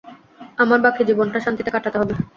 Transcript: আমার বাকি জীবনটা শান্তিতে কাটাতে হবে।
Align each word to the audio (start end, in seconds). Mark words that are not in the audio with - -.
আমার 0.57 0.79
বাকি 0.85 1.01
জীবনটা 1.09 1.39
শান্তিতে 1.39 1.69
কাটাতে 1.71 1.97
হবে। 2.01 2.13